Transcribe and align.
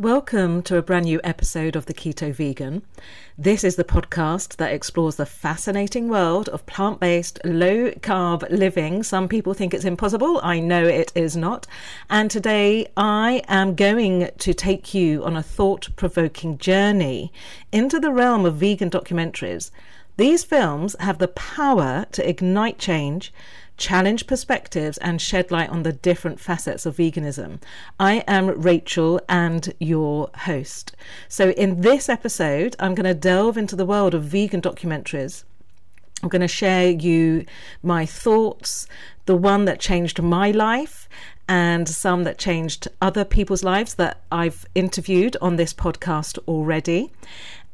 Welcome 0.00 0.62
to 0.62 0.78
a 0.78 0.82
brand 0.82 1.04
new 1.04 1.20
episode 1.22 1.76
of 1.76 1.84
The 1.84 1.92
Keto 1.92 2.32
Vegan. 2.32 2.80
This 3.36 3.62
is 3.62 3.76
the 3.76 3.84
podcast 3.84 4.56
that 4.56 4.72
explores 4.72 5.16
the 5.16 5.26
fascinating 5.26 6.08
world 6.08 6.48
of 6.48 6.64
plant 6.64 7.00
based, 7.00 7.38
low 7.44 7.90
carb 7.90 8.48
living. 8.48 9.02
Some 9.02 9.28
people 9.28 9.52
think 9.52 9.74
it's 9.74 9.84
impossible. 9.84 10.40
I 10.42 10.58
know 10.58 10.86
it 10.86 11.12
is 11.14 11.36
not. 11.36 11.66
And 12.08 12.30
today 12.30 12.86
I 12.96 13.42
am 13.46 13.74
going 13.74 14.30
to 14.38 14.54
take 14.54 14.94
you 14.94 15.22
on 15.22 15.36
a 15.36 15.42
thought 15.42 15.90
provoking 15.96 16.56
journey 16.56 17.30
into 17.70 18.00
the 18.00 18.10
realm 18.10 18.46
of 18.46 18.56
vegan 18.56 18.88
documentaries. 18.88 19.70
These 20.16 20.44
films 20.44 20.96
have 21.00 21.18
the 21.18 21.28
power 21.28 22.06
to 22.12 22.26
ignite 22.26 22.78
change 22.78 23.34
challenge 23.80 24.28
perspectives, 24.28 24.98
and 24.98 25.20
shed 25.20 25.50
light 25.50 25.70
on 25.70 25.82
the 25.82 25.92
different 25.92 26.38
facets 26.38 26.86
of 26.86 26.96
veganism. 26.96 27.60
I 27.98 28.22
am 28.28 28.60
Rachel 28.60 29.20
and 29.28 29.72
your 29.80 30.30
host. 30.44 30.94
So, 31.28 31.50
in 31.52 31.80
this 31.80 32.08
episode, 32.08 32.76
I'm 32.78 32.94
going 32.94 33.06
to 33.06 33.14
delve 33.14 33.56
into 33.56 33.74
the 33.74 33.86
world 33.86 34.14
of 34.14 34.22
vegan 34.22 34.60
documentaries. 34.60 35.42
I'm 36.22 36.28
going 36.28 36.42
to 36.42 36.48
share 36.48 36.90
you 36.90 37.46
my 37.82 38.04
thoughts, 38.04 38.86
the 39.24 39.36
one 39.36 39.64
that 39.64 39.80
changed 39.80 40.22
my 40.22 40.50
life, 40.50 41.08
and 41.48 41.88
some 41.88 42.22
that 42.24 42.38
changed 42.38 42.86
other 43.00 43.24
people's 43.24 43.64
lives 43.64 43.94
that 43.94 44.20
I've 44.30 44.66
interviewed 44.74 45.36
on 45.40 45.56
this 45.56 45.72
podcast 45.72 46.38
already. 46.46 47.10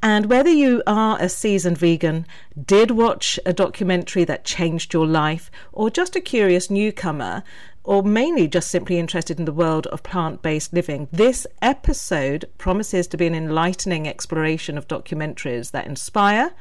And 0.02 0.26
whether 0.26 0.50
you 0.50 0.82
are 0.86 1.16
a 1.20 1.28
seasoned 1.28 1.78
vegan, 1.78 2.26
did 2.62 2.90
watch 2.90 3.40
a 3.44 3.52
documentary 3.52 4.24
that 4.24 4.44
changed 4.44 4.92
your 4.92 5.06
life, 5.06 5.50
or 5.72 5.90
just 5.90 6.14
a 6.14 6.20
curious 6.20 6.70
newcomer, 6.70 7.42
or 7.82 8.02
mainly 8.02 8.48
just 8.48 8.70
simply 8.70 8.98
interested 8.98 9.38
in 9.38 9.44
the 9.44 9.52
world 9.52 9.86
of 9.88 10.02
plant 10.02 10.42
based 10.42 10.72
living, 10.72 11.08
this 11.12 11.46
episode 11.62 12.44
promises 12.58 13.06
to 13.06 13.16
be 13.16 13.26
an 13.26 13.34
enlightening 13.34 14.06
exploration 14.06 14.76
of 14.76 14.88
documentaries 14.88 15.70
that 15.70 15.86
inspire, 15.86 16.52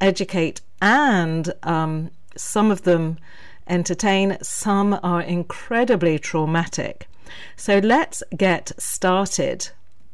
educate, 0.00 0.60
and 0.80 1.52
um, 1.64 2.10
some 2.36 2.70
of 2.70 2.82
them 2.82 3.18
entertain, 3.66 4.38
some 4.40 4.98
are 5.02 5.20
incredibly 5.20 6.18
traumatic. 6.18 7.08
So 7.56 7.78
let's 7.78 8.22
get 8.36 8.72
started. 8.78 9.70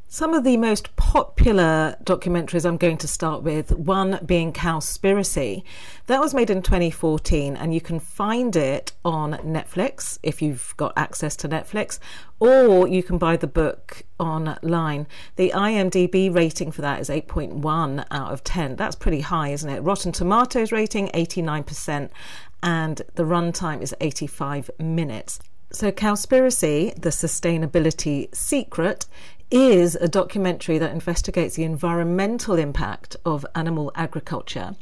Some 0.07 0.33
of 0.35 0.45
the 0.45 0.57
most 0.57 0.95
popular 0.95 1.97
documentaries 2.05 2.65
I'm 2.65 2.77
going 2.77 2.99
to 2.99 3.09
start 3.09 3.43
with, 3.43 3.73
one 3.73 4.21
being 4.25 4.53
Cowspiracy. 4.53 5.65
That 6.07 6.21
was 6.21 6.33
made 6.33 6.51
in 6.51 6.63
2014, 6.63 7.57
and 7.57 7.75
you 7.75 7.81
can 7.81 7.99
find 7.99 8.55
it 8.55 8.93
on 9.05 9.33
Netflix 9.39 10.21
if 10.23 10.41
you've 10.41 10.73
got 10.77 10.93
access 10.97 11.35
to 11.37 11.49
Netflix, 11.49 11.99
or 12.39 12.87
you 12.87 13.03
can 13.03 13.19
buy 13.19 13.37
the 13.37 13.49
book 13.49 14.03
online. 14.21 15.09
The 15.35 15.51
IMDb 15.53 16.33
rating 16.33 16.71
for 16.71 16.83
that 16.83 17.01
is 17.01 17.09
8.1 17.09 18.07
out 18.13 18.33
of 18.33 18.45
10. 18.45 18.77
That's 18.77 18.95
pretty 18.95 19.23
high, 19.23 19.49
isn't 19.49 19.69
it? 19.69 19.81
Rotten 19.81 20.13
Tomatoes 20.13 20.71
rating 20.71 21.09
89%, 21.09 22.11
and 22.63 23.03
the 23.17 23.25
runtime 23.25 23.83
is 23.83 23.97
85 24.01 24.71
minutes. 24.79 25.41
So, 25.73 25.91
Cowspiracy, 25.91 26.95
the 26.95 27.09
sustainability 27.09 28.33
secret, 28.33 29.07
is 29.55 29.95
a 29.95 30.09
documentary 30.09 30.79
that 30.79 30.91
investigates 30.91 31.55
the 31.55 31.63
environmental 31.63 32.59
impact 32.59 33.17
of 33.25 33.47
animal 33.55 33.93
agriculture. 33.95 34.75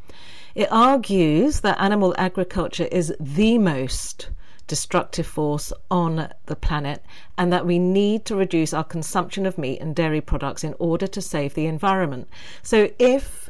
It 0.54 0.68
argues 0.72 1.60
that 1.60 1.78
animal 1.78 2.14
agriculture 2.16 2.88
is 2.90 3.14
the 3.20 3.58
most 3.58 4.30
destructive 4.66 5.26
force 5.26 5.74
on 5.90 6.32
the 6.46 6.56
planet 6.56 7.04
and 7.36 7.52
that 7.52 7.66
we 7.66 7.78
need 7.78 8.24
to 8.24 8.34
reduce 8.34 8.72
our 8.72 8.84
consumption 8.84 9.44
of 9.44 9.58
meat 9.58 9.78
and 9.78 9.94
dairy 9.94 10.22
products 10.22 10.64
in 10.64 10.74
order 10.78 11.06
to 11.06 11.20
save 11.20 11.52
the 11.52 11.66
environment. 11.66 12.26
So, 12.62 12.88
if 12.98 13.41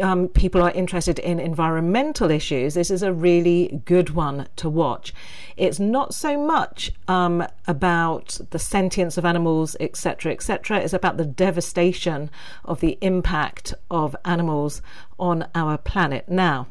um, 0.00 0.28
people 0.28 0.62
are 0.62 0.70
interested 0.70 1.18
in 1.18 1.40
environmental 1.40 2.30
issues, 2.30 2.74
this 2.74 2.90
is 2.90 3.02
a 3.02 3.12
really 3.12 3.82
good 3.84 4.10
one 4.10 4.46
to 4.56 4.68
watch. 4.68 5.12
It's 5.56 5.80
not 5.80 6.14
so 6.14 6.40
much 6.40 6.92
um, 7.08 7.44
about 7.66 8.38
the 8.50 8.58
sentience 8.58 9.18
of 9.18 9.24
animals, 9.24 9.76
etc., 9.80 10.30
etc. 10.32 10.78
It's 10.78 10.92
about 10.92 11.16
the 11.16 11.24
devastation 11.24 12.30
of 12.64 12.78
the 12.80 12.98
impact 13.00 13.74
of 13.90 14.14
animals 14.24 14.80
on 15.18 15.48
our 15.54 15.76
planet. 15.76 16.28
Now, 16.28 16.68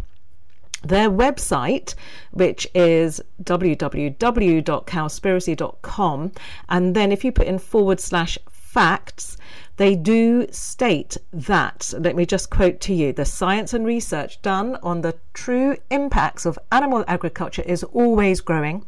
their 0.82 1.10
website, 1.10 1.96
which 2.32 2.68
is 2.76 3.22
www.cowspiracy.com, 3.44 6.32
and 6.70 6.96
then 6.96 7.12
if 7.12 7.24
you 7.24 7.32
put 7.32 7.48
in 7.48 7.58
forward 7.58 8.02
slash 8.02 8.38
facts, 8.50 9.38
they 9.78 9.96
do 9.96 10.46
state 10.52 11.18
that, 11.32 11.94
let 11.98 12.16
me 12.16 12.28
just 12.28 12.52
quote 12.52 12.80
to 12.82 12.94
you 12.94 13.12
the 13.12 13.26
science 13.26 13.74
and 13.74 13.86
research 13.88 14.40
done 14.44 14.78
on 14.84 15.02
the 15.02 15.16
true 15.34 15.78
impacts 15.90 16.46
of 16.46 16.60
animal 16.72 17.04
agriculture 17.08 17.64
is 17.64 17.84
always 17.86 18.40
growing. 18.40 18.86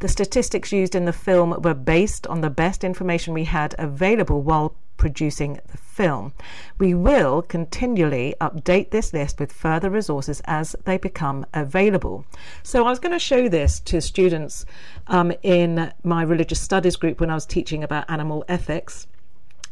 The 0.00 0.08
statistics 0.08 0.72
used 0.72 0.94
in 0.94 1.06
the 1.06 1.12
film 1.14 1.62
were 1.62 1.72
based 1.72 2.26
on 2.26 2.42
the 2.42 2.50
best 2.50 2.84
information 2.84 3.32
we 3.32 3.44
had 3.44 3.74
available 3.78 4.42
while 4.42 4.74
producing 4.98 5.58
the 5.70 5.78
film. 5.78 6.34
We 6.78 6.92
will 6.92 7.40
continually 7.40 8.34
update 8.38 8.90
this 8.90 9.14
list 9.14 9.40
with 9.40 9.52
further 9.52 9.88
resources 9.88 10.42
as 10.44 10.76
they 10.84 10.98
become 10.98 11.46
available. 11.54 12.26
So, 12.62 12.84
I 12.84 12.90
was 12.90 12.98
going 12.98 13.12
to 13.12 13.18
show 13.18 13.48
this 13.48 13.80
to 13.80 14.02
students 14.02 14.66
um, 15.06 15.32
in 15.42 15.92
my 16.02 16.22
religious 16.22 16.60
studies 16.60 16.96
group 16.96 17.20
when 17.20 17.30
I 17.30 17.34
was 17.34 17.46
teaching 17.46 17.82
about 17.82 18.10
animal 18.10 18.44
ethics 18.48 19.06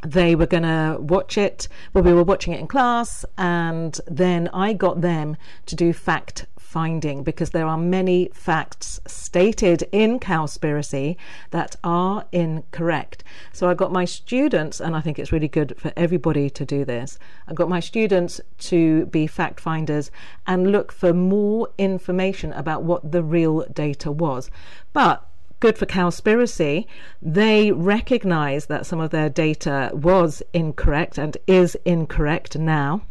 they 0.04 0.34
were 0.34 0.46
going 0.46 0.62
to 0.64 0.98
watch 1.00 1.38
it. 1.38 1.68
Well, 1.92 2.04
we 2.04 2.12
were 2.12 2.24
watching 2.24 2.52
it 2.52 2.60
in 2.60 2.66
class, 2.66 3.24
and 3.38 3.98
then 4.06 4.48
I 4.52 4.72
got 4.72 5.00
them 5.00 5.36
to 5.66 5.74
do 5.74 5.92
fact 5.92 6.46
finding 6.58 7.22
because 7.22 7.50
there 7.50 7.68
are 7.68 7.78
many 7.78 8.28
facts 8.34 8.98
stated 9.06 9.84
in 9.92 10.18
Cowspiracy 10.18 11.16
that 11.52 11.76
are 11.84 12.26
incorrect. 12.32 13.22
So 13.52 13.70
I 13.70 13.74
got 13.74 13.92
my 13.92 14.04
students, 14.04 14.80
and 14.80 14.96
I 14.96 15.00
think 15.00 15.20
it's 15.20 15.30
really 15.30 15.46
good 15.46 15.76
for 15.78 15.92
everybody 15.96 16.50
to 16.50 16.64
do 16.64 16.84
this. 16.84 17.16
I 17.46 17.52
got 17.52 17.68
my 17.68 17.78
students 17.78 18.40
to 18.58 19.06
be 19.06 19.28
fact 19.28 19.60
finders 19.60 20.10
and 20.48 20.72
look 20.72 20.90
for 20.90 21.12
more 21.12 21.68
information 21.78 22.52
about 22.52 22.82
what 22.82 23.12
the 23.12 23.22
real 23.22 23.64
data 23.72 24.10
was. 24.10 24.50
But 24.92 25.24
good 25.60 25.78
for 25.78 25.86
Cowspiracy, 25.86 26.86
they 27.22 27.72
recognize 27.72 28.66
that 28.66 28.86
some 28.86 29.00
of 29.00 29.10
their 29.10 29.28
data 29.28 29.90
was 29.92 30.42
incorrect 30.52 31.18
and 31.18 31.36
is 31.46 31.76
incorrect 31.84 32.58
now. 32.58 33.02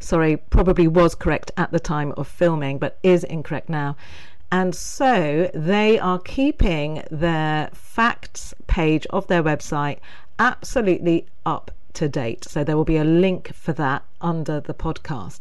Sorry, 0.00 0.36
probably 0.36 0.86
was 0.86 1.14
correct 1.14 1.50
at 1.56 1.72
the 1.72 1.80
time 1.80 2.12
of 2.16 2.28
filming, 2.28 2.78
but 2.78 2.98
is 3.02 3.24
incorrect 3.24 3.68
now. 3.68 3.96
And 4.50 4.74
so 4.74 5.50
they 5.54 5.98
are 5.98 6.18
keeping 6.18 7.02
their 7.10 7.68
facts 7.72 8.54
page 8.66 9.06
of 9.10 9.26
their 9.26 9.42
website 9.42 9.98
absolutely 10.38 11.26
up 11.44 11.70
to 11.94 12.08
date. 12.08 12.44
So 12.44 12.64
there 12.64 12.76
will 12.76 12.84
be 12.84 12.96
a 12.96 13.04
link 13.04 13.52
for 13.54 13.72
that 13.74 14.04
under 14.20 14.60
the 14.60 14.74
podcast. 14.74 15.40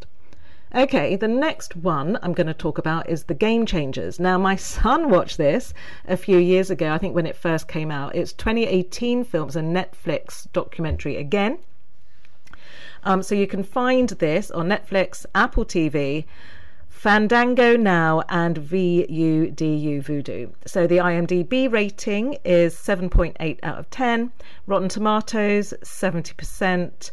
Okay, 0.76 1.16
the 1.16 1.30
next 1.30 1.78
one 1.78 2.20
I'm 2.22 2.34
going 2.34 2.48
to 2.48 2.54
talk 2.54 2.78
about 2.78 3.10
is 3.10 3.24
The 3.24 3.34
Game 3.34 3.66
Changers. 3.66 4.20
Now, 4.20 4.38
my 4.38 4.56
son 4.58 5.10
watched 5.10 5.38
this 5.38 5.74
a 6.06 6.18
few 6.18 6.38
years 6.38 6.70
ago, 6.70 6.92
I 6.92 6.98
think 6.98 7.16
when 7.16 7.26
it 7.26 7.38
first 7.38 7.70
came 7.70 7.90
out. 7.90 8.16
It's 8.16 8.34
2018 8.34 9.24
film, 9.24 9.48
it's 9.48 9.56
a 9.56 9.62
Netflix 9.62 10.52
documentary 10.52 11.16
again. 11.16 11.60
Um, 13.04 13.24
so 13.24 13.34
you 13.34 13.48
can 13.48 13.64
find 13.64 14.10
this 14.10 14.52
on 14.52 14.68
Netflix, 14.68 15.26
Apple 15.34 15.64
TV, 15.64 16.26
Fandango 16.90 17.78
Now, 17.78 18.24
and 18.28 18.58
VUDU 18.58 20.02
Voodoo. 20.04 20.50
So 20.66 20.86
the 20.86 20.98
IMDb 20.98 21.72
rating 21.72 22.40
is 22.44 22.76
7.8 22.76 23.60
out 23.64 23.78
of 23.78 23.90
10, 23.90 24.34
Rotten 24.66 24.90
Tomatoes 24.90 25.74
70%. 25.82 27.12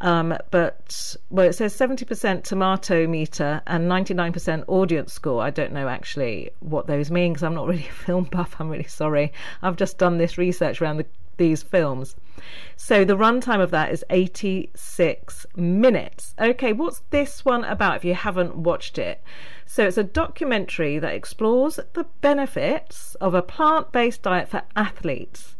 Um, 0.00 0.36
but 0.50 1.16
well, 1.30 1.46
it 1.46 1.54
says 1.54 1.74
70% 1.74 2.44
tomato 2.44 3.06
meter 3.06 3.62
and 3.66 3.90
99% 3.90 4.64
audience 4.68 5.12
score. 5.12 5.42
I 5.42 5.50
don't 5.50 5.72
know 5.72 5.88
actually 5.88 6.50
what 6.60 6.86
those 6.86 7.10
mean 7.10 7.32
because 7.32 7.42
I'm 7.42 7.54
not 7.54 7.66
really 7.66 7.86
a 7.90 7.92
film 7.92 8.24
buff. 8.24 8.56
I'm 8.58 8.68
really 8.68 8.84
sorry. 8.84 9.32
I've 9.62 9.76
just 9.76 9.98
done 9.98 10.18
this 10.18 10.36
research 10.36 10.82
around 10.82 10.98
the, 10.98 11.06
these 11.38 11.62
films. 11.62 12.14
So 12.76 13.04
the 13.04 13.16
runtime 13.16 13.62
of 13.62 13.70
that 13.70 13.90
is 13.90 14.04
86 14.10 15.46
minutes. 15.56 16.34
Okay, 16.38 16.74
what's 16.74 17.00
this 17.08 17.44
one 17.44 17.64
about 17.64 17.96
if 17.96 18.04
you 18.04 18.14
haven't 18.14 18.54
watched 18.54 18.98
it? 18.98 19.22
So 19.64 19.86
it's 19.86 19.98
a 19.98 20.04
documentary 20.04 20.98
that 20.98 21.14
explores 21.14 21.80
the 21.94 22.06
benefits 22.20 23.14
of 23.16 23.34
a 23.34 23.42
plant 23.42 23.92
based 23.92 24.22
diet 24.22 24.48
for 24.48 24.62
athletes. 24.76 25.55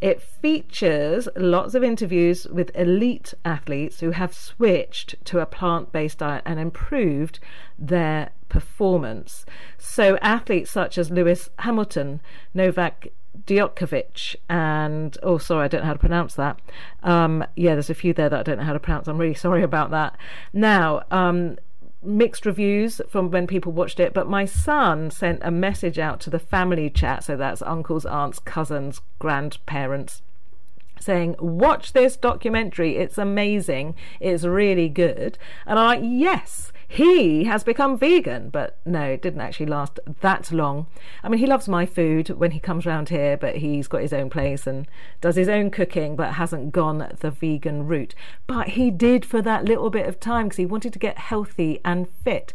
It 0.00 0.22
features 0.22 1.28
lots 1.36 1.74
of 1.74 1.84
interviews 1.84 2.46
with 2.46 2.74
elite 2.74 3.34
athletes 3.44 4.00
who 4.00 4.12
have 4.12 4.34
switched 4.34 5.14
to 5.26 5.40
a 5.40 5.46
plant 5.46 5.92
based 5.92 6.18
diet 6.18 6.42
and 6.46 6.58
improved 6.58 7.38
their 7.78 8.30
performance. 8.48 9.44
So 9.76 10.16
athletes 10.22 10.70
such 10.70 10.96
as 10.96 11.10
Lewis 11.10 11.50
Hamilton, 11.58 12.20
Novak 12.54 13.08
Djokovic 13.46 14.34
and 14.48 15.16
oh 15.22 15.38
sorry 15.38 15.64
I 15.64 15.68
don't 15.68 15.82
know 15.82 15.86
how 15.86 15.92
to 15.92 15.98
pronounce 15.98 16.34
that. 16.34 16.58
Um, 17.02 17.44
yeah 17.54 17.74
there's 17.74 17.90
a 17.90 17.94
few 17.94 18.12
there 18.12 18.28
that 18.28 18.40
I 18.40 18.42
don't 18.42 18.58
know 18.58 18.64
how 18.64 18.72
to 18.72 18.80
pronounce. 18.80 19.06
I'm 19.06 19.18
really 19.18 19.34
sorry 19.34 19.62
about 19.62 19.90
that. 19.90 20.16
Now 20.52 21.02
um, 21.10 21.58
mixed 22.02 22.46
reviews 22.46 23.00
from 23.08 23.30
when 23.30 23.46
people 23.46 23.72
watched 23.72 24.00
it 24.00 24.14
but 24.14 24.28
my 24.28 24.44
son 24.44 25.10
sent 25.10 25.38
a 25.42 25.50
message 25.50 25.98
out 25.98 26.18
to 26.18 26.30
the 26.30 26.38
family 26.38 26.88
chat 26.88 27.22
so 27.22 27.36
that's 27.36 27.60
uncles 27.62 28.06
aunts 28.06 28.38
cousins 28.38 29.00
grandparents 29.18 30.22
saying, 31.00 31.34
Watch 31.40 31.92
this 31.92 32.16
documentary, 32.16 32.96
it's 32.96 33.18
amazing, 33.18 33.94
it's 34.20 34.44
really 34.44 34.88
good. 34.88 35.38
And 35.66 35.78
I'm 35.78 36.02
like, 36.02 36.10
Yes, 36.10 36.72
he 36.92 37.44
has 37.44 37.62
become 37.62 37.96
vegan. 37.96 38.50
But 38.50 38.78
no, 38.84 39.02
it 39.04 39.22
didn't 39.22 39.42
actually 39.42 39.66
last 39.66 40.00
that 40.22 40.50
long. 40.50 40.88
I 41.22 41.28
mean, 41.28 41.38
he 41.38 41.46
loves 41.46 41.68
my 41.68 41.86
food 41.86 42.30
when 42.30 42.50
he 42.50 42.58
comes 42.58 42.84
round 42.84 43.10
here, 43.10 43.36
but 43.36 43.56
he's 43.56 43.86
got 43.86 44.02
his 44.02 44.12
own 44.12 44.28
place 44.28 44.66
and 44.66 44.88
does 45.20 45.36
his 45.36 45.48
own 45.48 45.70
cooking, 45.70 46.16
but 46.16 46.34
hasn't 46.34 46.72
gone 46.72 47.12
the 47.20 47.30
vegan 47.30 47.86
route. 47.86 48.16
But 48.48 48.70
he 48.70 48.90
did 48.90 49.24
for 49.24 49.40
that 49.40 49.66
little 49.66 49.88
bit 49.88 50.08
of 50.08 50.18
time 50.18 50.46
because 50.46 50.56
he 50.56 50.66
wanted 50.66 50.92
to 50.92 50.98
get 50.98 51.16
healthy 51.16 51.78
and 51.84 52.08
fit. 52.24 52.52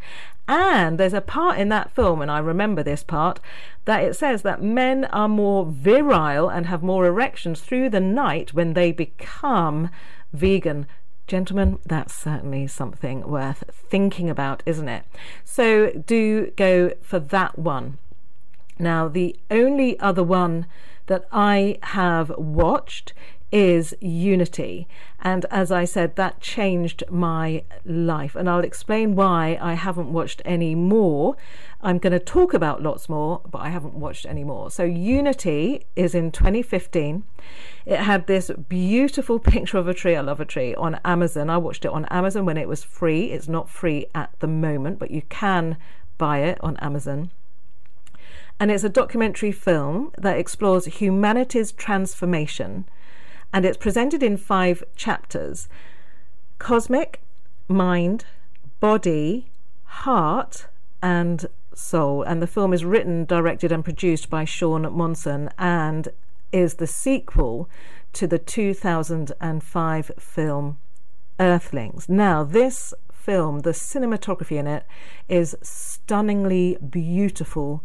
And 0.50 1.00
there's 1.00 1.14
a 1.14 1.22
part 1.22 1.58
in 1.58 1.70
that 1.70 1.92
film, 1.92 2.22
and 2.22 2.30
I 2.30 2.40
remember 2.40 2.84
this 2.84 3.04
part, 3.04 3.40
that 3.86 4.04
it 4.04 4.18
says 4.18 4.42
that 4.42 4.62
men 4.62 5.06
are 5.06 5.30
more 5.30 5.66
virile 5.66 6.50
and 6.50 6.66
have 6.66 6.84
more 6.84 7.06
erections 7.06 7.62
through 7.62 7.90
the 7.90 8.02
night 8.02 8.54
when 8.54 8.74
they 8.74 8.92
become 8.92 9.90
vegan. 10.34 10.88
Gentlemen, 11.28 11.80
that's 11.86 12.14
certainly 12.14 12.68
something 12.68 13.28
worth 13.28 13.64
thinking 13.74 14.30
about, 14.30 14.62
isn't 14.66 14.88
it? 14.88 15.04
So 15.44 15.90
do 15.92 16.52
go 16.56 16.92
for 17.02 17.20
that 17.20 17.58
one. 17.58 17.98
Now, 18.78 19.08
the 19.08 19.36
only 19.50 20.00
other 20.00 20.24
one 20.24 20.68
that 21.08 21.26
I 21.32 21.80
have 21.82 22.30
watched 22.38 23.14
is 23.52 23.96
unity. 24.02 24.88
And 25.22 25.46
as 25.52 25.72
I 25.72 25.86
said, 25.86 26.16
that 26.16 26.42
changed 26.42 27.04
my 27.10 27.64
life. 27.86 28.36
And 28.36 28.50
I'll 28.50 28.64
explain 28.64 29.16
why 29.16 29.58
I 29.62 29.74
haven't 29.74 30.12
watched 30.12 30.42
any 30.46 30.76
more. 30.76 31.36
I'm 31.82 31.98
going 31.98 32.14
to 32.14 32.20
talk 32.20 32.54
about 32.54 32.84
lots 32.84 33.08
more, 33.08 33.42
but 33.50 33.60
I 33.60 33.70
haven't 33.70 33.94
watched 33.94 34.26
any 34.26 34.44
more. 34.44 34.72
So, 34.72 34.84
Unity 34.84 35.86
is 35.96 36.16
in 36.16 36.32
2015. 36.32 37.24
It 37.86 38.00
had 38.00 38.28
this 38.28 38.52
beautiful 38.68 39.40
picture 39.54 39.78
of 39.78 39.88
a 39.88 39.94
tree. 39.94 40.16
I 40.16 40.22
love 40.22 40.40
a 40.40 40.46
tree 40.46 40.76
on 40.76 41.00
Amazon. 41.06 41.50
I 41.50 41.58
watched 41.58 41.86
it 41.86 41.92
on 41.92 42.06
Amazon 42.06 42.46
when 42.46 42.58
it 42.58 42.68
was 42.68 42.84
free. 42.84 43.32
It's 43.32 43.48
not 43.48 43.70
free 43.70 44.08
at 44.16 44.32
the 44.40 44.48
moment, 44.48 45.00
but 45.00 45.12
you 45.12 45.22
can 45.30 45.78
buy 46.18 46.40
it 46.40 46.58
on 46.62 46.78
Amazon 46.78 47.32
and 48.60 48.72
it's 48.72 48.86
a 48.86 48.90
documentary 48.90 49.52
film 49.52 50.12
that 50.18 50.38
explores 50.38 50.86
humanity's 50.86 51.74
transformation 51.74 52.86
and 53.56 53.64
it's 53.64 53.78
presented 53.78 54.22
in 54.22 54.36
five 54.36 54.84
chapters 54.98 55.70
cosmic, 56.60 57.22
mind, 57.70 58.26
body, 58.82 59.48
heart, 59.86 60.68
and 61.02 61.46
soul. 61.74 62.22
And 62.24 62.42
the 62.42 62.48
film 62.48 62.74
is 62.74 62.84
written, 62.84 63.24
directed, 63.24 63.72
and 63.72 63.82
produced 63.82 64.30
by 64.30 64.44
Shaun 64.44 64.92
Monson 64.94 65.50
and 65.58 66.10
is 66.52 66.76
the 66.76 66.88
sequel 66.88 67.70
to 68.12 68.28
the 68.28 68.40
2005 68.40 70.12
film 70.20 70.78
Earthlings. 71.40 72.10
Now, 72.10 72.44
this 72.44 72.94
film, 73.14 73.60
the 73.60 73.72
cinematography 73.72 74.58
in 74.58 74.68
it 74.68 74.86
is 75.30 75.56
stunningly 75.62 76.78
beautiful 76.90 77.84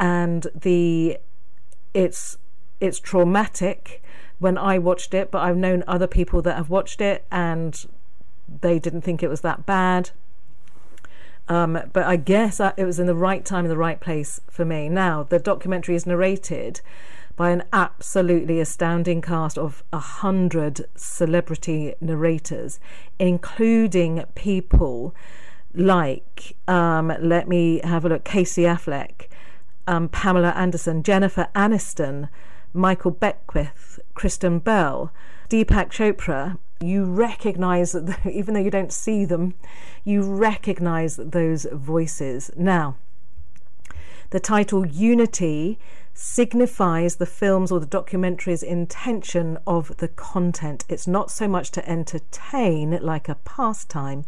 and 0.00 0.46
the 0.54 1.18
it's 1.92 2.38
it's 2.80 2.98
traumatic 2.98 4.02
when 4.38 4.58
I 4.58 4.78
watched 4.78 5.14
it, 5.14 5.30
but 5.30 5.42
I've 5.42 5.56
known 5.56 5.84
other 5.86 6.06
people 6.06 6.42
that 6.42 6.56
have 6.56 6.70
watched 6.70 7.00
it 7.00 7.24
and 7.30 7.86
they 8.60 8.78
didn't 8.78 9.02
think 9.02 9.22
it 9.22 9.28
was 9.28 9.40
that 9.42 9.66
bad. 9.66 10.10
Um, 11.48 11.78
but 11.92 12.04
I 12.04 12.16
guess 12.16 12.60
I, 12.60 12.72
it 12.76 12.84
was 12.84 12.98
in 12.98 13.06
the 13.06 13.14
right 13.14 13.44
time, 13.44 13.64
in 13.64 13.68
the 13.68 13.76
right 13.76 14.00
place 14.00 14.40
for 14.50 14.64
me. 14.64 14.88
Now, 14.88 15.22
the 15.22 15.38
documentary 15.38 15.94
is 15.94 16.06
narrated 16.06 16.80
by 17.36 17.50
an 17.50 17.64
absolutely 17.72 18.60
astounding 18.60 19.20
cast 19.20 19.58
of 19.58 19.82
a 19.92 19.98
hundred 19.98 20.86
celebrity 20.94 21.94
narrators, 22.00 22.78
including 23.18 24.24
people 24.34 25.14
like, 25.74 26.56
um, 26.68 27.12
let 27.20 27.48
me 27.48 27.80
have 27.82 28.04
a 28.04 28.08
look, 28.08 28.24
Casey 28.24 28.62
Affleck, 28.62 29.26
um, 29.86 30.08
Pamela 30.08 30.50
Anderson, 30.50 31.02
Jennifer 31.02 31.48
Aniston, 31.54 32.28
Michael 32.74 33.12
Beckwith, 33.12 34.00
Kristen 34.14 34.58
Bell, 34.58 35.12
Deepak 35.48 35.90
Chopra, 35.90 36.58
you 36.80 37.04
recognize 37.04 37.92
that 37.92 38.26
even 38.30 38.54
though 38.54 38.60
you 38.60 38.70
don't 38.70 38.92
see 38.92 39.24
them, 39.24 39.54
you 40.02 40.22
recognize 40.22 41.16
those 41.16 41.66
voices. 41.72 42.50
Now, 42.56 42.96
the 44.30 44.40
title 44.40 44.84
Unity 44.84 45.78
signifies 46.12 47.16
the 47.16 47.26
film's 47.26 47.70
or 47.70 47.78
the 47.78 47.86
documentary's 47.86 48.62
intention 48.62 49.58
of 49.66 49.96
the 49.98 50.08
content. 50.08 50.84
It's 50.88 51.06
not 51.06 51.30
so 51.30 51.46
much 51.46 51.70
to 51.72 51.88
entertain 51.88 52.98
like 53.00 53.28
a 53.28 53.36
pastime, 53.36 54.24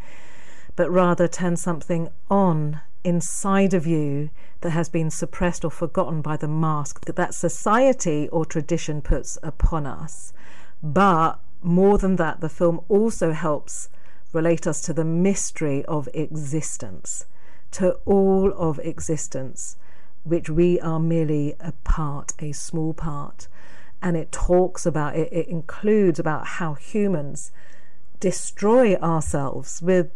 but 0.76 0.90
rather 0.90 1.26
turn 1.26 1.56
something 1.56 2.08
on 2.30 2.80
inside 3.06 3.72
of 3.72 3.86
you 3.86 4.28
that 4.62 4.70
has 4.70 4.88
been 4.88 5.10
suppressed 5.10 5.64
or 5.64 5.70
forgotten 5.70 6.20
by 6.20 6.36
the 6.36 6.48
mask 6.48 7.04
that 7.04 7.14
that 7.14 7.32
society 7.32 8.28
or 8.30 8.44
tradition 8.44 9.00
puts 9.00 9.38
upon 9.44 9.86
us. 9.86 10.32
But 10.82 11.38
more 11.62 11.98
than 11.98 12.16
that, 12.16 12.40
the 12.40 12.48
film 12.48 12.80
also 12.88 13.32
helps 13.32 13.88
relate 14.32 14.66
us 14.66 14.80
to 14.82 14.92
the 14.92 15.04
mystery 15.04 15.84
of 15.84 16.08
existence, 16.14 17.26
to 17.70 17.92
all 18.04 18.52
of 18.52 18.80
existence, 18.80 19.76
which 20.24 20.50
we 20.50 20.80
are 20.80 20.98
merely 20.98 21.54
a 21.60 21.72
part, 21.84 22.32
a 22.40 22.50
small 22.50 22.92
part. 22.92 23.46
And 24.02 24.16
it 24.16 24.32
talks 24.32 24.84
about, 24.84 25.14
it, 25.14 25.32
it 25.32 25.46
includes 25.46 26.18
about 26.18 26.46
how 26.58 26.74
humans 26.74 27.52
destroy 28.18 28.96
ourselves. 28.96 29.80
We're 29.80 30.10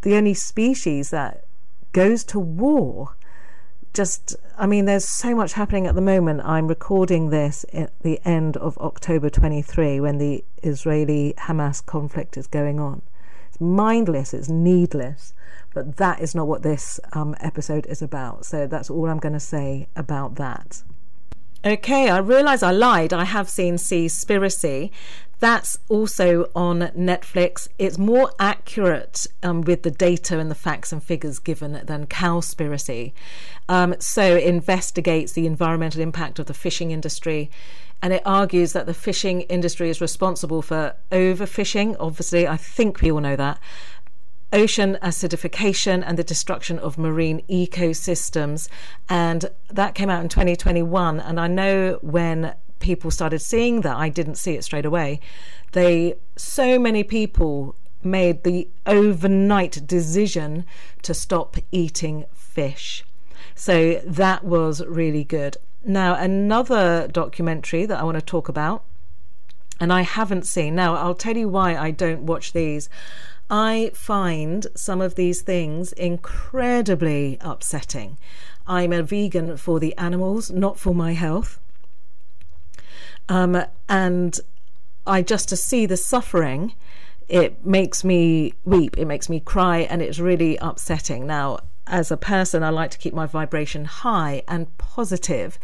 the 0.00 0.16
only 0.16 0.34
species 0.34 1.10
that 1.10 1.44
goes 1.92 2.24
to 2.24 2.38
war. 2.38 3.16
Just, 3.94 4.36
I 4.56 4.66
mean, 4.66 4.86
there's 4.86 5.06
so 5.06 5.34
much 5.34 5.52
happening 5.52 5.86
at 5.86 5.94
the 5.94 6.00
moment. 6.00 6.40
I'm 6.44 6.66
recording 6.66 7.28
this 7.28 7.64
at 7.72 7.92
the 8.00 8.20
end 8.24 8.56
of 8.56 8.78
October 8.78 9.28
23 9.28 10.00
when 10.00 10.18
the 10.18 10.44
Israeli 10.62 11.34
Hamas 11.36 11.84
conflict 11.84 12.36
is 12.36 12.46
going 12.46 12.80
on. 12.80 13.02
It's 13.48 13.60
mindless, 13.60 14.32
it's 14.32 14.48
needless, 14.48 15.34
but 15.74 15.96
that 15.98 16.20
is 16.20 16.34
not 16.34 16.46
what 16.46 16.62
this 16.62 17.00
um, 17.12 17.36
episode 17.40 17.84
is 17.86 18.00
about. 18.00 18.46
So 18.46 18.66
that's 18.66 18.88
all 18.88 19.10
I'm 19.10 19.18
going 19.18 19.34
to 19.34 19.40
say 19.40 19.88
about 19.94 20.36
that. 20.36 20.82
Okay, 21.64 22.08
I 22.08 22.18
realise 22.18 22.62
I 22.64 22.72
lied. 22.72 23.12
I 23.12 23.22
have 23.24 23.48
seen 23.48 23.76
Seaspiracy. 23.76 24.90
That's 25.38 25.78
also 25.88 26.50
on 26.56 26.80
Netflix. 26.96 27.68
It's 27.78 27.98
more 27.98 28.32
accurate 28.40 29.28
um, 29.44 29.60
with 29.60 29.84
the 29.84 29.90
data 29.90 30.40
and 30.40 30.50
the 30.50 30.56
facts 30.56 30.92
and 30.92 31.00
figures 31.00 31.38
given 31.38 31.80
than 31.84 32.06
Cowspiracy. 32.06 33.12
Um, 33.68 33.94
so 34.00 34.36
it 34.36 34.44
investigates 34.44 35.32
the 35.32 35.46
environmental 35.46 36.00
impact 36.00 36.40
of 36.40 36.46
the 36.46 36.54
fishing 36.54 36.90
industry 36.90 37.48
and 38.02 38.12
it 38.12 38.22
argues 38.26 38.72
that 38.72 38.86
the 38.86 38.94
fishing 38.94 39.42
industry 39.42 39.88
is 39.88 40.00
responsible 40.00 40.60
for 40.60 40.96
overfishing. 41.12 41.94
Obviously, 42.00 42.48
I 42.48 42.56
think 42.56 43.00
we 43.00 43.12
all 43.12 43.20
know 43.20 43.36
that 43.36 43.60
ocean 44.52 44.98
acidification 45.02 46.02
and 46.06 46.18
the 46.18 46.24
destruction 46.24 46.78
of 46.78 46.98
marine 46.98 47.42
ecosystems. 47.48 48.68
And 49.08 49.46
that 49.68 49.94
came 49.94 50.10
out 50.10 50.22
in 50.22 50.28
2021. 50.28 51.20
And 51.20 51.40
I 51.40 51.46
know 51.46 51.98
when 52.02 52.54
people 52.78 53.10
started 53.10 53.38
seeing 53.40 53.80
that, 53.82 53.96
I 53.96 54.08
didn't 54.08 54.36
see 54.36 54.54
it 54.54 54.64
straight 54.64 54.84
away. 54.84 55.20
They, 55.72 56.14
so 56.36 56.78
many 56.78 57.02
people 57.02 57.74
made 58.04 58.42
the 58.42 58.68
overnight 58.86 59.86
decision 59.86 60.64
to 61.02 61.14
stop 61.14 61.56
eating 61.70 62.24
fish. 62.34 63.04
So 63.54 64.00
that 64.04 64.44
was 64.44 64.84
really 64.86 65.24
good. 65.24 65.56
Now, 65.84 66.14
another 66.14 67.08
documentary 67.08 67.86
that 67.86 67.98
I 67.98 68.04
want 68.04 68.16
to 68.16 68.24
talk 68.24 68.48
about, 68.48 68.84
and 69.80 69.92
I 69.92 70.02
haven't 70.02 70.46
seen. 70.46 70.74
Now, 70.74 70.94
I'll 70.94 71.14
tell 71.14 71.36
you 71.36 71.48
why 71.48 71.76
I 71.76 71.90
don't 71.90 72.22
watch 72.22 72.52
these. 72.52 72.88
I 73.52 73.90
find 73.92 74.66
some 74.74 75.02
of 75.02 75.14
these 75.14 75.42
things 75.42 75.92
incredibly 75.92 77.36
upsetting. 77.42 78.16
I'm 78.66 78.94
a 78.94 79.02
vegan 79.02 79.58
for 79.58 79.78
the 79.78 79.94
animals, 79.98 80.50
not 80.50 80.78
for 80.78 80.94
my 80.94 81.12
health. 81.12 81.60
Um, 83.28 83.62
and 83.90 84.40
I 85.06 85.20
just 85.20 85.50
to 85.50 85.56
see 85.56 85.84
the 85.84 85.98
suffering, 85.98 86.72
it 87.28 87.66
makes 87.66 88.02
me 88.02 88.54
weep, 88.64 88.96
it 88.96 89.04
makes 89.04 89.28
me 89.28 89.38
cry, 89.38 89.80
and 89.80 90.00
it's 90.00 90.18
really 90.18 90.56
upsetting. 90.56 91.26
Now, 91.26 91.58
as 91.86 92.10
a 92.10 92.16
person, 92.16 92.62
I 92.62 92.70
like 92.70 92.90
to 92.92 92.98
keep 92.98 93.12
my 93.12 93.26
vibration 93.26 93.84
high 93.84 94.44
and 94.48 94.74
positive, 94.78 95.58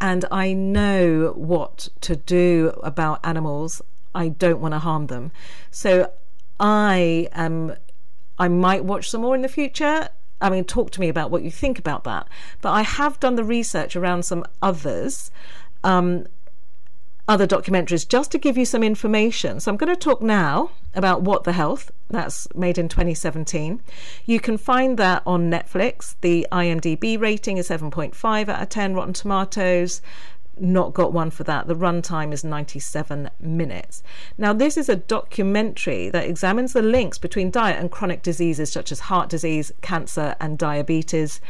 and 0.00 0.24
I 0.32 0.52
know 0.52 1.32
what 1.36 1.90
to 2.00 2.16
do 2.16 2.72
about 2.82 3.20
animals. 3.22 3.82
I 4.16 4.30
don't 4.30 4.60
want 4.60 4.74
to 4.74 4.80
harm 4.80 5.06
them. 5.06 5.30
So 5.70 6.10
I 6.60 7.28
am. 7.32 7.74
I 8.38 8.48
might 8.48 8.84
watch 8.84 9.10
some 9.10 9.22
more 9.22 9.34
in 9.34 9.42
the 9.42 9.48
future. 9.48 10.08
I 10.40 10.48
mean, 10.48 10.64
talk 10.64 10.90
to 10.92 11.00
me 11.00 11.08
about 11.08 11.30
what 11.30 11.42
you 11.42 11.50
think 11.50 11.78
about 11.78 12.04
that. 12.04 12.28
But 12.60 12.70
I 12.70 12.82
have 12.82 13.20
done 13.20 13.34
the 13.36 13.44
research 13.44 13.96
around 13.96 14.24
some 14.24 14.44
others. 14.62 15.30
Um, 15.84 16.26
other 17.28 17.46
documentaries 17.46 18.08
just 18.08 18.32
to 18.32 18.38
give 18.38 18.58
you 18.58 18.64
some 18.64 18.82
information. 18.82 19.60
So 19.60 19.70
I'm 19.70 19.76
going 19.76 19.92
to 19.92 19.96
talk 19.96 20.20
now 20.20 20.72
about 20.94 21.22
What 21.22 21.44
the 21.44 21.52
Health. 21.52 21.92
That's 22.08 22.48
made 22.56 22.76
in 22.76 22.88
2017. 22.88 23.80
You 24.26 24.40
can 24.40 24.58
find 24.58 24.98
that 24.98 25.22
on 25.24 25.50
Netflix. 25.50 26.16
The 26.22 26.46
IMDb 26.50 27.20
rating 27.20 27.56
is 27.56 27.68
7.5 27.68 28.48
out 28.48 28.62
of 28.62 28.68
10. 28.68 28.94
Rotten 28.94 29.12
Tomatoes 29.12 30.02
not 30.60 30.94
got 30.94 31.12
one 31.12 31.30
for 31.30 31.44
that. 31.44 31.66
The 31.66 31.74
runtime 31.74 32.32
is 32.32 32.44
97 32.44 33.30
minutes. 33.40 34.02
Now, 34.36 34.52
this 34.52 34.76
is 34.76 34.88
a 34.88 34.96
documentary 34.96 36.10
that 36.10 36.28
examines 36.28 36.72
the 36.72 36.82
links 36.82 37.18
between 37.18 37.50
diet 37.50 37.78
and 37.78 37.90
chronic 37.90 38.22
diseases 38.22 38.70
such 38.70 38.92
as 38.92 39.00
heart 39.00 39.28
disease, 39.28 39.72
cancer, 39.80 40.34
and 40.40 40.58
diabetes. 40.58 41.40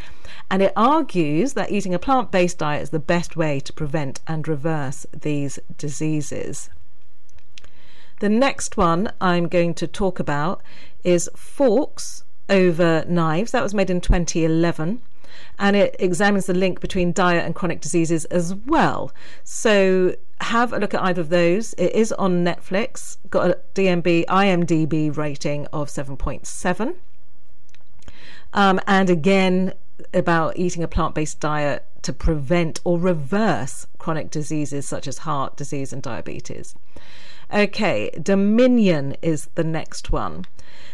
And 0.50 0.62
it 0.62 0.72
argues 0.76 1.54
that 1.54 1.70
eating 1.70 1.94
a 1.94 1.98
plant 1.98 2.30
based 2.30 2.58
diet 2.58 2.82
is 2.82 2.90
the 2.90 2.98
best 2.98 3.36
way 3.36 3.60
to 3.60 3.72
prevent 3.72 4.20
and 4.26 4.46
reverse 4.46 5.06
these 5.12 5.58
diseases. 5.76 6.70
The 8.20 8.28
next 8.28 8.76
one 8.76 9.12
I'm 9.20 9.48
going 9.48 9.74
to 9.74 9.86
talk 9.86 10.20
about 10.20 10.60
is 11.04 11.30
Forks 11.34 12.24
over 12.50 13.04
Knives. 13.08 13.52
That 13.52 13.62
was 13.62 13.74
made 13.74 13.88
in 13.88 14.00
2011 14.00 15.00
and 15.58 15.76
it 15.76 15.96
examines 15.98 16.46
the 16.46 16.54
link 16.54 16.80
between 16.80 17.12
diet 17.12 17.44
and 17.44 17.54
chronic 17.54 17.80
diseases 17.80 18.24
as 18.26 18.54
well. 18.54 19.12
So 19.44 20.16
have 20.40 20.72
a 20.72 20.78
look 20.78 20.94
at 20.94 21.02
either 21.02 21.20
of 21.20 21.28
those. 21.28 21.74
It 21.74 21.94
is 21.94 22.12
on 22.12 22.44
Netflix, 22.44 23.18
got 23.28 23.50
a 23.50 23.58
DMB 23.74 24.26
IMDb 24.26 25.14
rating 25.14 25.66
of 25.66 25.88
7.7. 25.88 26.94
Um, 28.52 28.80
and 28.86 29.10
again, 29.10 29.74
about 30.14 30.56
eating 30.56 30.82
a 30.82 30.88
plant 30.88 31.14
based 31.14 31.40
diet 31.40 31.86
to 32.02 32.12
prevent 32.12 32.80
or 32.84 32.98
reverse 32.98 33.86
chronic 33.98 34.30
diseases 34.30 34.88
such 34.88 35.06
as 35.06 35.18
heart 35.18 35.56
disease 35.56 35.92
and 35.92 36.02
diabetes. 36.02 36.74
Okay, 37.52 38.10
Dominion 38.22 39.16
is 39.22 39.48
the 39.56 39.64
next 39.64 40.12
one. 40.12 40.44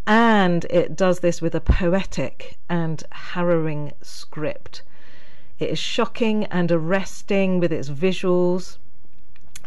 and 0.06 0.66
it 0.66 0.96
does 0.98 1.20
this 1.22 1.42
with 1.42 1.56
a 1.56 1.62
poetic 1.62 2.58
and 2.70 3.04
harrowing 3.12 3.94
script. 4.02 4.82
It 5.60 5.72
is 5.72 5.80
shocking 5.80 6.46
and 6.46 6.72
arresting 6.72 7.60
with 7.60 7.74
its 7.74 7.90
visuals, 7.90 8.78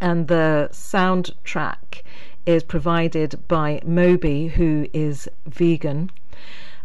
and 0.00 0.26
the 0.26 0.70
soundtrack 0.72 2.00
is 2.46 2.62
provided 2.62 3.46
by 3.46 3.82
Moby, 3.84 4.48
who 4.48 4.88
is 4.94 5.28
vegan. 5.46 6.10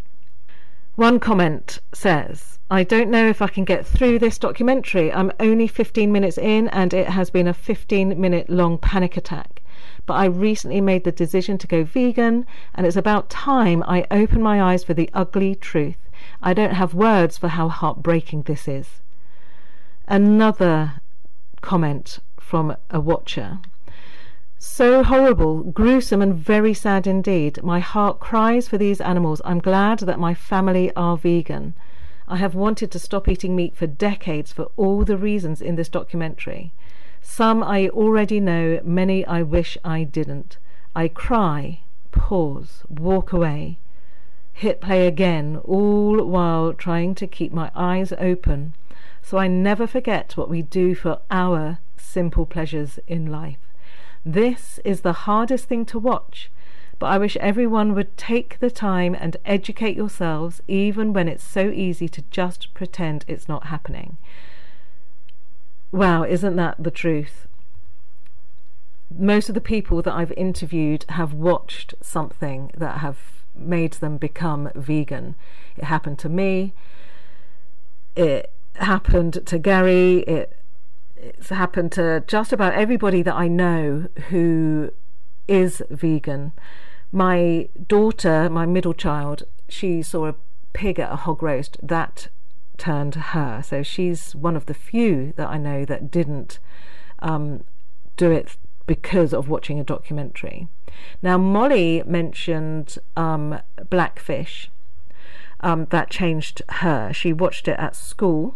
One 0.94 1.18
comment 1.18 1.78
says, 1.92 2.58
I 2.70 2.84
don't 2.84 3.10
know 3.10 3.26
if 3.26 3.42
I 3.42 3.48
can 3.48 3.64
get 3.64 3.84
through 3.84 4.20
this 4.20 4.38
documentary. 4.38 5.12
I'm 5.12 5.32
only 5.40 5.66
15 5.66 6.12
minutes 6.12 6.38
in 6.38 6.68
and 6.68 6.94
it 6.94 7.08
has 7.08 7.30
been 7.30 7.48
a 7.48 7.54
15 7.54 8.20
minute 8.20 8.48
long 8.48 8.78
panic 8.78 9.16
attack. 9.16 9.62
But 10.06 10.14
I 10.14 10.26
recently 10.26 10.80
made 10.80 11.02
the 11.02 11.10
decision 11.10 11.58
to 11.58 11.66
go 11.66 11.82
vegan 11.82 12.46
and 12.74 12.86
it's 12.86 12.96
about 12.96 13.30
time 13.30 13.82
I 13.88 14.06
open 14.12 14.42
my 14.42 14.62
eyes 14.62 14.84
for 14.84 14.94
the 14.94 15.10
ugly 15.14 15.56
truth. 15.56 15.96
I 16.42 16.54
don't 16.54 16.74
have 16.74 16.94
words 16.94 17.38
for 17.38 17.48
how 17.48 17.68
heartbreaking 17.68 18.42
this 18.42 18.68
is. 18.68 19.00
Another 20.06 21.00
comment 21.62 22.20
from 22.50 22.76
a 22.90 23.00
watcher. 23.00 23.60
So 24.58 25.04
horrible, 25.04 25.62
gruesome, 25.62 26.20
and 26.20 26.34
very 26.34 26.74
sad 26.74 27.06
indeed. 27.06 27.62
My 27.62 27.78
heart 27.78 28.18
cries 28.18 28.66
for 28.66 28.76
these 28.76 29.00
animals. 29.00 29.40
I'm 29.44 29.60
glad 29.60 30.00
that 30.00 30.18
my 30.18 30.34
family 30.34 30.92
are 30.96 31.16
vegan. 31.16 31.74
I 32.26 32.38
have 32.38 32.56
wanted 32.56 32.90
to 32.90 32.98
stop 32.98 33.28
eating 33.28 33.54
meat 33.54 33.76
for 33.76 33.86
decades 33.86 34.50
for 34.50 34.72
all 34.76 35.04
the 35.04 35.16
reasons 35.16 35.62
in 35.62 35.76
this 35.76 35.88
documentary. 35.88 36.72
Some 37.22 37.62
I 37.62 37.88
already 37.90 38.40
know, 38.40 38.80
many 38.82 39.24
I 39.26 39.42
wish 39.42 39.78
I 39.84 40.02
didn't. 40.02 40.58
I 40.92 41.06
cry, 41.06 41.82
pause, 42.10 42.82
walk 42.88 43.32
away, 43.32 43.78
hit 44.52 44.80
play 44.80 45.06
again, 45.06 45.60
all 45.62 46.24
while 46.24 46.72
trying 46.72 47.14
to 47.14 47.28
keep 47.28 47.52
my 47.52 47.70
eyes 47.76 48.12
open 48.18 48.74
so 49.22 49.38
I 49.38 49.46
never 49.46 49.86
forget 49.86 50.36
what 50.36 50.48
we 50.48 50.62
do 50.62 50.94
for 50.94 51.20
our 51.30 51.78
simple 52.10 52.46
pleasures 52.46 52.98
in 53.06 53.26
life. 53.30 53.58
This 54.24 54.78
is 54.84 55.00
the 55.00 55.24
hardest 55.24 55.64
thing 55.66 55.86
to 55.86 55.98
watch, 55.98 56.50
but 56.98 57.06
I 57.06 57.18
wish 57.18 57.36
everyone 57.38 57.94
would 57.94 58.16
take 58.16 58.58
the 58.58 58.70
time 58.70 59.16
and 59.18 59.36
educate 59.44 59.96
yourselves, 59.96 60.60
even 60.68 61.14
when 61.14 61.28
it's 61.28 61.44
so 61.44 61.70
easy 61.70 62.08
to 62.10 62.22
just 62.30 62.74
pretend 62.74 63.24
it's 63.26 63.48
not 63.48 63.66
happening. 63.66 64.18
Wow, 65.92 66.24
isn't 66.24 66.56
that 66.56 66.76
the 66.78 66.90
truth? 66.90 67.46
Most 69.10 69.48
of 69.48 69.54
the 69.54 69.60
people 69.60 70.02
that 70.02 70.14
I've 70.14 70.32
interviewed 70.32 71.04
have 71.08 71.32
watched 71.32 71.94
something 72.00 72.70
that 72.76 72.98
have 72.98 73.18
made 73.56 73.94
them 73.94 74.18
become 74.18 74.70
vegan. 74.74 75.34
It 75.76 75.84
happened 75.84 76.18
to 76.20 76.28
me. 76.28 76.74
It 78.14 78.52
happened 78.74 79.44
to 79.46 79.58
Gary. 79.58 80.18
It 80.20 80.59
it's 81.22 81.50
happened 81.50 81.92
to 81.92 82.24
just 82.26 82.52
about 82.52 82.74
everybody 82.74 83.22
that 83.22 83.34
I 83.34 83.48
know 83.48 84.08
who 84.28 84.92
is 85.46 85.82
vegan. 85.90 86.52
My 87.12 87.68
daughter, 87.88 88.48
my 88.48 88.66
middle 88.66 88.94
child, 88.94 89.42
she 89.68 90.02
saw 90.02 90.26
a 90.26 90.34
pig 90.72 90.98
at 90.98 91.12
a 91.12 91.16
hog 91.16 91.42
roast 91.42 91.76
that 91.82 92.28
turned 92.78 93.14
her. 93.14 93.62
So 93.62 93.82
she's 93.82 94.34
one 94.34 94.56
of 94.56 94.66
the 94.66 94.74
few 94.74 95.34
that 95.36 95.48
I 95.48 95.58
know 95.58 95.84
that 95.84 96.10
didn't 96.10 96.58
um, 97.18 97.64
do 98.16 98.30
it 98.30 98.56
because 98.86 99.32
of 99.34 99.48
watching 99.48 99.78
a 99.78 99.84
documentary. 99.84 100.68
Now, 101.22 101.36
Molly 101.38 102.02
mentioned 102.06 102.96
um, 103.16 103.60
Blackfish. 103.90 104.70
Um, 105.62 105.88
that 105.90 106.08
changed 106.08 106.62
her. 106.70 107.12
She 107.12 107.34
watched 107.34 107.68
it 107.68 107.78
at 107.78 107.94
school 107.94 108.54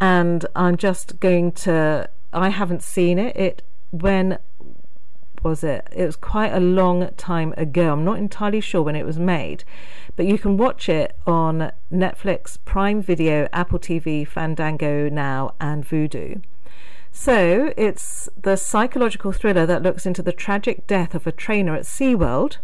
and 0.00 0.46
I'm 0.54 0.76
just 0.76 1.20
going 1.20 1.52
to. 1.52 2.10
I 2.32 2.50
haven't 2.50 2.82
seen 2.82 3.18
it. 3.18 3.36
It 3.36 3.62
when 3.90 4.38
was 5.42 5.64
it? 5.64 5.86
It 5.94 6.04
was 6.04 6.16
quite 6.16 6.52
a 6.52 6.60
long 6.60 7.08
time 7.16 7.54
ago. 7.56 7.92
I'm 7.92 8.04
not 8.04 8.18
entirely 8.18 8.60
sure 8.60 8.82
when 8.82 8.96
it 8.96 9.06
was 9.06 9.18
made, 9.18 9.64
but 10.16 10.26
you 10.26 10.38
can 10.38 10.56
watch 10.56 10.88
it 10.88 11.16
on 11.26 11.72
Netflix, 11.92 12.58
Prime 12.64 13.02
Video, 13.02 13.48
Apple 13.52 13.78
TV, 13.78 14.26
Fandango 14.26 15.08
Now, 15.08 15.54
and 15.60 15.86
Vudu. 15.86 16.42
So 17.12 17.72
it's 17.76 18.28
the 18.40 18.56
psychological 18.56 19.32
thriller 19.32 19.66
that 19.66 19.82
looks 19.82 20.06
into 20.06 20.22
the 20.22 20.32
tragic 20.32 20.86
death 20.86 21.14
of 21.14 21.26
a 21.26 21.32
trainer 21.32 21.74
at 21.74 21.82
SeaWorld, 21.82 22.58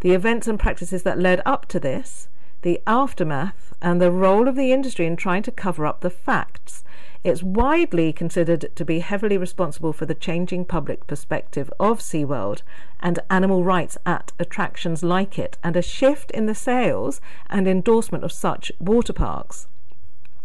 the 0.00 0.12
events 0.12 0.46
and 0.46 0.58
practices 0.58 1.02
that 1.02 1.18
led 1.18 1.42
up 1.44 1.66
to 1.66 1.80
this, 1.80 2.28
the 2.64 2.80
aftermath, 2.86 3.74
and 3.82 4.00
the 4.00 4.10
role 4.10 4.48
of 4.48 4.56
the 4.56 4.72
industry 4.72 5.04
in 5.04 5.16
trying 5.16 5.42
to 5.42 5.52
cover 5.52 5.84
up 5.84 6.00
the 6.00 6.08
facts. 6.08 6.82
It's 7.22 7.42
widely 7.42 8.10
considered 8.10 8.74
to 8.74 8.84
be 8.86 9.00
heavily 9.00 9.36
responsible 9.36 9.92
for 9.92 10.06
the 10.06 10.14
changing 10.14 10.64
public 10.64 11.06
perspective 11.06 11.70
of 11.78 12.00
SeaWorld 12.00 12.62
and 13.00 13.18
animal 13.28 13.62
rights 13.62 13.98
at 14.06 14.32
attractions 14.38 15.02
like 15.02 15.38
it, 15.38 15.58
and 15.62 15.76
a 15.76 15.82
shift 15.82 16.30
in 16.30 16.46
the 16.46 16.54
sales 16.54 17.20
and 17.50 17.68
endorsement 17.68 18.24
of 18.24 18.32
such 18.32 18.72
water 18.80 19.12
parks. 19.12 19.68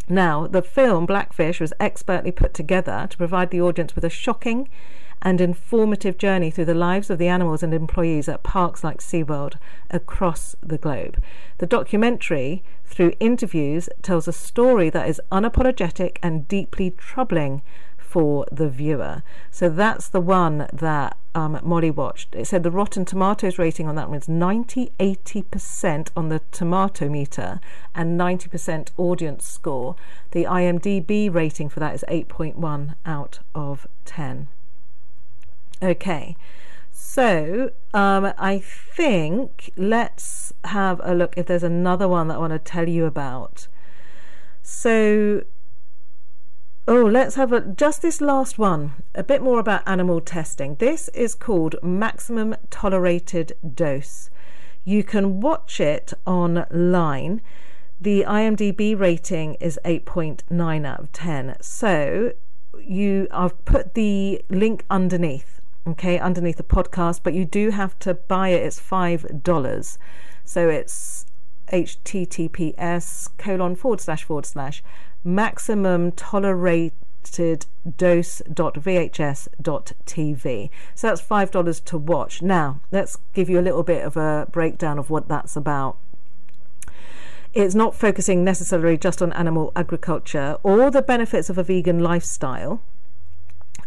Now, 0.09 0.45
the 0.45 0.61
film 0.61 1.05
Blackfish 1.05 1.61
was 1.61 1.71
expertly 1.79 2.31
put 2.31 2.53
together 2.53 3.07
to 3.09 3.17
provide 3.17 3.49
the 3.49 3.61
audience 3.61 3.95
with 3.95 4.03
a 4.03 4.09
shocking 4.09 4.67
and 5.21 5.41
informative 5.41 6.17
journey 6.17 6.49
through 6.49 6.65
the 6.65 6.73
lives 6.73 7.09
of 7.09 7.17
the 7.17 7.27
animals 7.27 7.63
and 7.63 7.73
employees 7.73 8.29
at 8.29 8.43
parks 8.43 8.83
like 8.83 8.99
SeaWorld 8.99 9.55
across 9.89 10.55
the 10.61 10.77
globe. 10.77 11.21
The 11.57 11.65
documentary, 11.65 12.63
through 12.85 13.13
interviews, 13.19 13.89
tells 14.01 14.27
a 14.27 14.33
story 14.33 14.89
that 14.89 15.09
is 15.09 15.21
unapologetic 15.31 16.17
and 16.23 16.47
deeply 16.47 16.91
troubling 16.91 17.61
for 18.09 18.47
the 18.51 18.67
viewer. 18.67 19.21
So 19.51 19.69
that's 19.69 20.09
the 20.09 20.19
one 20.19 20.67
that 20.73 21.15
um, 21.35 21.59
Molly 21.61 21.91
watched. 21.91 22.33
It 22.33 22.47
said 22.47 22.63
the 22.63 22.71
Rotten 22.71 23.05
Tomatoes 23.05 23.59
rating 23.59 23.87
on 23.87 23.93
that 23.95 24.09
one 24.09 24.17
is 24.17 24.27
90 24.27 24.91
80% 24.99 26.09
on 26.15 26.29
the 26.29 26.41
tomato 26.51 27.07
meter 27.07 27.59
and 27.93 28.19
90% 28.19 28.89
audience 28.97 29.45
score. 29.45 29.95
The 30.31 30.45
IMDb 30.45 31.31
rating 31.31 31.69
for 31.69 31.79
that 31.81 31.93
is 31.93 32.03
8.1 32.09 32.95
out 33.05 33.39
of 33.53 33.85
10. 34.05 34.47
Okay, 35.81 36.35
so 36.91 37.71
um, 37.93 38.33
I 38.37 38.59
think 38.59 39.71
let's 39.77 40.51
have 40.65 40.99
a 41.03 41.15
look 41.15 41.37
if 41.37 41.45
there's 41.45 41.63
another 41.63 42.07
one 42.07 42.27
that 42.27 42.35
I 42.35 42.37
want 42.39 42.51
to 42.51 42.59
tell 42.59 42.89
you 42.89 43.05
about. 43.05 43.69
So, 44.61 45.43
oh, 46.85 47.05
let's 47.05 47.35
have 47.35 47.53
a 47.53 47.61
just 47.61 48.01
this 48.01 48.19
last 48.19 48.59
one, 48.59 49.03
a 49.15 49.23
bit 49.23 49.41
more 49.41 49.59
about 49.59 49.87
animal 49.87 50.19
testing. 50.19 50.75
This 50.75 51.07
is 51.09 51.33
called 51.33 51.77
Maximum 51.81 52.57
Tolerated 52.69 53.53
Dose. 53.73 54.29
You 54.83 55.03
can 55.05 55.39
watch 55.39 55.79
it 55.79 56.11
online. 56.25 57.41
The 58.01 58.25
IMDb 58.27 58.99
rating 58.99 59.55
is 59.55 59.79
8.9 59.85 60.85
out 60.85 60.99
of 60.99 61.11
10. 61.13 61.55
So, 61.61 62.33
you 62.77 63.27
I've 63.31 63.63
put 63.63 63.93
the 63.93 64.43
link 64.49 64.83
underneath 64.89 65.58
okay, 65.87 66.19
underneath 66.19 66.57
the 66.57 66.63
podcast, 66.63 67.21
but 67.23 67.33
you 67.33 67.45
do 67.45 67.71
have 67.71 67.97
to 67.99 68.13
buy 68.13 68.49
it. 68.49 68.63
It's 68.63 68.79
$5. 68.79 69.97
So 70.45 70.69
it's 70.69 71.25
https 71.71 73.29
colon 73.37 73.75
forward 73.75 74.01
slash 74.01 74.23
forward 74.23 74.45
slash 74.45 74.83
maximum 75.23 76.11
tolerated 76.11 77.65
dose.vhs.tv. 77.97 80.69
So 80.95 81.07
that's 81.07 81.21
$5 81.21 81.85
to 81.85 81.97
watch. 81.97 82.41
Now, 82.41 82.81
let's 82.91 83.17
give 83.33 83.49
you 83.49 83.59
a 83.59 83.61
little 83.61 83.83
bit 83.83 84.03
of 84.03 84.17
a 84.17 84.47
breakdown 84.51 84.97
of 84.97 85.09
what 85.09 85.27
that's 85.27 85.55
about. 85.55 85.97
It's 87.53 87.75
not 87.75 87.95
focusing 87.95 88.43
necessarily 88.43 88.97
just 88.97 89.21
on 89.21 89.33
animal 89.33 89.71
agriculture 89.75 90.57
or 90.63 90.91
the 90.91 91.01
benefits 91.01 91.49
of 91.49 91.57
a 91.57 91.63
vegan 91.63 91.99
lifestyle 91.99 92.81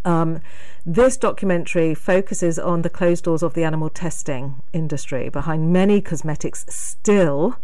um, 0.04 0.40
this 0.84 1.16
documentary 1.16 1.94
focuses 1.94 2.58
on 2.58 2.82
the 2.82 2.90
closed 2.90 3.24
doors 3.24 3.42
of 3.42 3.54
the 3.54 3.64
animal 3.64 3.88
testing 3.88 4.62
industry 4.72 5.28
behind 5.28 5.72
many 5.72 6.00
cosmetics 6.00 6.64
still 6.68 7.56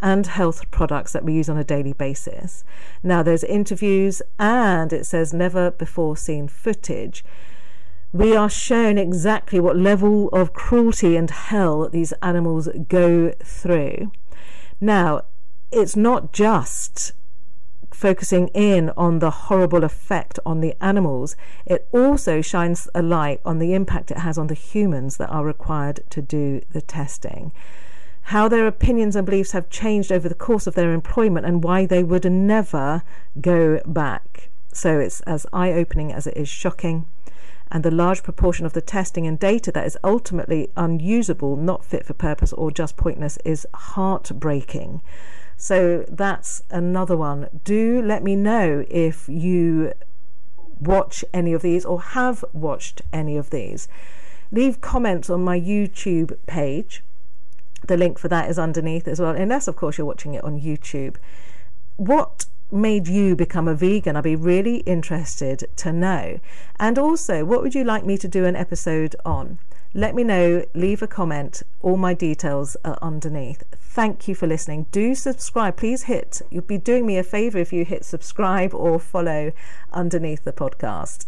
and 0.00 0.26
health 0.26 0.70
products 0.70 1.12
that 1.12 1.24
we 1.24 1.32
use 1.32 1.48
on 1.48 1.56
a 1.56 1.64
daily 1.64 1.92
basis. 1.92 2.64
Now, 3.02 3.22
there's 3.22 3.44
interviews 3.44 4.22
and 4.38 4.92
it 4.92 5.06
says 5.06 5.32
never 5.32 5.70
before 5.70 6.16
seen 6.16 6.48
footage. 6.48 7.24
We 8.12 8.36
are 8.36 8.50
shown 8.50 8.98
exactly 8.98 9.60
what 9.60 9.76
level 9.76 10.28
of 10.28 10.52
cruelty 10.52 11.16
and 11.16 11.30
hell 11.30 11.88
these 11.88 12.12
animals 12.22 12.68
go 12.88 13.32
through. 13.42 14.12
Now, 14.80 15.22
it's 15.72 15.96
not 15.96 16.32
just 16.32 17.12
focusing 17.94 18.48
in 18.48 18.90
on 18.96 19.20
the 19.20 19.30
horrible 19.30 19.84
effect 19.84 20.38
on 20.44 20.60
the 20.60 20.74
animals, 20.80 21.36
it 21.64 21.88
also 21.92 22.40
shines 22.40 22.88
a 22.94 23.02
light 23.02 23.40
on 23.44 23.58
the 23.58 23.72
impact 23.72 24.10
it 24.10 24.18
has 24.18 24.36
on 24.36 24.48
the 24.48 24.54
humans 24.54 25.16
that 25.16 25.30
are 25.30 25.44
required 25.44 26.00
to 26.10 26.20
do 26.20 26.60
the 26.72 26.82
testing. 26.82 27.52
How 28.28 28.48
their 28.48 28.66
opinions 28.66 29.16
and 29.16 29.24
beliefs 29.24 29.52
have 29.52 29.70
changed 29.70 30.10
over 30.10 30.28
the 30.28 30.34
course 30.34 30.66
of 30.66 30.74
their 30.74 30.92
employment 30.92 31.46
and 31.46 31.62
why 31.62 31.86
they 31.86 32.02
would 32.02 32.30
never 32.30 33.02
go 33.40 33.80
back. 33.86 34.50
So 34.72 34.98
it's 34.98 35.20
as 35.20 35.46
eye 35.52 35.72
opening 35.72 36.12
as 36.12 36.26
it 36.26 36.36
is 36.36 36.48
shocking. 36.48 37.06
And 37.70 37.84
the 37.84 37.90
large 37.90 38.22
proportion 38.22 38.66
of 38.66 38.72
the 38.72 38.80
testing 38.80 39.26
and 39.26 39.38
data 39.38 39.70
that 39.72 39.86
is 39.86 39.98
ultimately 40.02 40.70
unusable, 40.76 41.56
not 41.56 41.84
fit 41.84 42.06
for 42.06 42.14
purpose, 42.14 42.52
or 42.52 42.70
just 42.70 42.96
pointless 42.96 43.38
is 43.44 43.66
heartbreaking. 43.74 45.00
So 45.56 46.04
that's 46.08 46.62
another 46.70 47.16
one. 47.16 47.48
Do 47.64 48.02
let 48.02 48.22
me 48.22 48.36
know 48.36 48.84
if 48.88 49.28
you 49.28 49.92
watch 50.80 51.24
any 51.32 51.52
of 51.52 51.62
these 51.62 51.84
or 51.84 52.00
have 52.00 52.44
watched 52.52 53.02
any 53.12 53.36
of 53.36 53.50
these. 53.50 53.88
Leave 54.50 54.80
comments 54.80 55.30
on 55.30 55.42
my 55.42 55.58
YouTube 55.58 56.36
page. 56.46 57.02
The 57.86 57.96
link 57.96 58.18
for 58.18 58.28
that 58.28 58.48
is 58.48 58.58
underneath 58.58 59.06
as 59.08 59.20
well, 59.20 59.34
unless, 59.34 59.68
of 59.68 59.76
course, 59.76 59.98
you're 59.98 60.06
watching 60.06 60.34
it 60.34 60.44
on 60.44 60.60
YouTube. 60.60 61.16
What 61.96 62.46
made 62.70 63.08
you 63.08 63.36
become 63.36 63.68
a 63.68 63.74
vegan? 63.74 64.16
I'd 64.16 64.24
be 64.24 64.36
really 64.36 64.78
interested 64.78 65.64
to 65.76 65.92
know. 65.92 66.40
And 66.78 66.98
also, 66.98 67.44
what 67.44 67.62
would 67.62 67.74
you 67.74 67.84
like 67.84 68.04
me 68.04 68.16
to 68.18 68.28
do 68.28 68.44
an 68.44 68.56
episode 68.56 69.16
on? 69.24 69.58
Let 69.96 70.16
me 70.16 70.24
know, 70.24 70.64
leave 70.74 71.02
a 71.02 71.06
comment. 71.06 71.62
All 71.80 71.96
my 71.96 72.14
details 72.14 72.76
are 72.84 72.98
underneath. 73.00 73.62
Thank 73.72 74.26
you 74.26 74.34
for 74.34 74.48
listening. 74.48 74.86
Do 74.90 75.14
subscribe. 75.14 75.76
Please 75.76 76.02
hit, 76.02 76.42
you'll 76.50 76.62
be 76.62 76.78
doing 76.78 77.06
me 77.06 77.16
a 77.16 77.22
favor 77.22 77.58
if 77.58 77.72
you 77.72 77.84
hit 77.84 78.04
subscribe 78.04 78.74
or 78.74 78.98
follow 78.98 79.52
underneath 79.92 80.42
the 80.42 80.52
podcast. 80.52 81.26